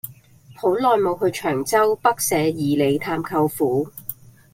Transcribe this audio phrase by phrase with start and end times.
[0.55, 3.91] 好耐無去長洲北社二里探舅父